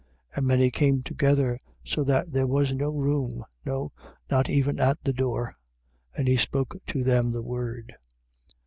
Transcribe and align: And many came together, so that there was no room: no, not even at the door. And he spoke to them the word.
And 0.35 0.47
many 0.47 0.71
came 0.71 1.03
together, 1.03 1.59
so 1.83 2.03
that 2.05 2.33
there 2.33 2.47
was 2.47 2.73
no 2.73 2.89
room: 2.89 3.43
no, 3.63 3.91
not 4.31 4.49
even 4.49 4.79
at 4.79 4.97
the 5.03 5.13
door. 5.13 5.55
And 6.17 6.27
he 6.27 6.37
spoke 6.37 6.75
to 6.87 7.03
them 7.03 7.31
the 7.33 7.43
word. 7.43 7.93